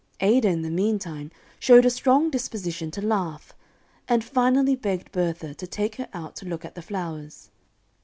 [0.19, 1.29] Ada, in the meantime,
[1.59, 3.53] showed a strong disposition to laugh,
[4.07, 7.51] and finally begged Bertha to take her out to look at the flowers.